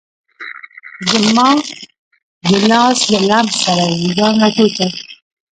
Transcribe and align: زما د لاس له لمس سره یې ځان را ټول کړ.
زما 1.11 1.49
د 2.45 2.47
لاس 2.69 2.99
له 3.13 3.19
لمس 3.29 3.53
سره 3.63 3.85
یې 3.99 4.07
ځان 4.17 4.33
را 4.41 4.49
ټول 4.55 4.69
کړ. 4.77 4.89